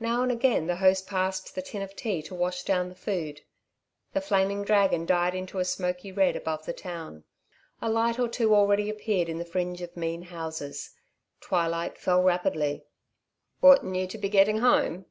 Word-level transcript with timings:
Now 0.00 0.24
and 0.24 0.32
again 0.32 0.66
the 0.66 0.74
host 0.82 1.06
passed 1.06 1.54
the 1.54 1.62
tin 1.62 1.82
of 1.82 1.94
tea 1.94 2.20
to 2.22 2.34
wash 2.34 2.64
down 2.64 2.88
the 2.88 2.96
food. 2.96 3.42
The 4.12 4.20
flaming 4.20 4.64
dragon 4.64 5.06
died 5.06 5.36
into 5.36 5.60
a 5.60 5.64
smoky 5.64 6.10
red 6.10 6.34
above 6.34 6.66
the 6.66 6.72
town. 6.72 7.22
A 7.80 7.88
light 7.88 8.18
or 8.18 8.26
two 8.28 8.56
already 8.56 8.90
appeared 8.90 9.28
in 9.28 9.38
the 9.38 9.44
fringe 9.44 9.80
of 9.80 9.96
mean 9.96 10.22
houses. 10.22 10.96
Twilight 11.40 11.96
fell 11.96 12.24
rapidly. 12.24 12.86
"Oughtn't 13.62 13.94
you 13.94 14.08
to 14.08 14.18
be 14.18 14.28
getting 14.28 14.58
home?" 14.58 15.06